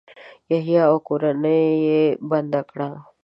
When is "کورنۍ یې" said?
1.07-2.01